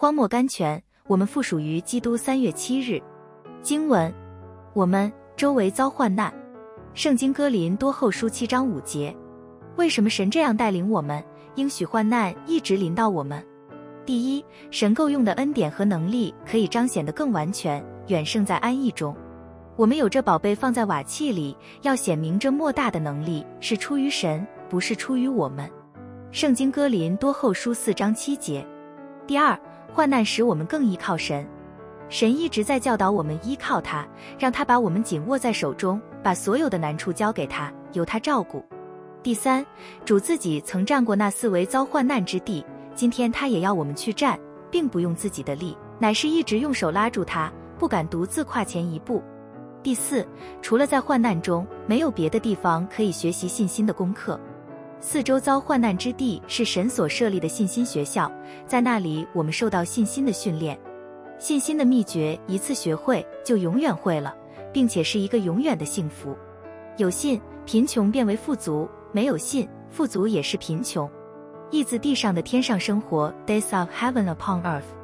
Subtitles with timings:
[0.00, 2.16] 荒漠甘泉，我们附属于基督。
[2.16, 2.98] 三月七日，
[3.60, 4.10] 经文：
[4.72, 6.32] 我们周围遭患难。
[6.94, 9.14] 圣经哥林多后书七章五节。
[9.76, 11.22] 为什么神这样带领我们？
[11.56, 13.46] 应许患难一直临到我们。
[14.06, 19.14] 第一，神够用的恩典和能力可以彰显得更完全，远胜在安逸中。
[19.76, 25.70] 我们有这宝贝放在瓦器里，要显明这莫大的能力是出于神，不是出于我们。
[26.32, 28.66] 圣经哥林多后书四章七节。
[29.26, 29.56] 第二，
[29.92, 31.46] 患难使我们更依靠神。
[32.08, 34.06] 神一直在教导我们依靠他，
[34.38, 38.64] 让他把我们紧握在手中，把所有的难处交给他，由他照顾。
[39.22, 39.64] 第三，
[40.04, 42.64] 主自己曾站过那四围遭患难之地。
[42.94, 44.38] 今天他也要我们去站，
[44.70, 49.22] 并不用自己的力，乃是一直用手拉住他，不敢独自跨前一步。
[49.82, 50.26] 第四，
[50.60, 54.38] 除了在患难中，没有别的地方可以学习信心的功课。
[55.02, 58.30] 四周遭患难之地是神所设立的信心学校，
[58.66, 60.78] 在那里我们受到信心的训练。
[61.38, 64.34] 信心的秘诀，一次学会就永远会了，
[64.70, 66.36] 并且是一个永远的幸福。
[66.98, 71.10] 有信，贫穷变为富足；没有信，富足也是贫穷。
[71.70, 74.99] 意字地上的天上生活，Days of Heaven upon Earth。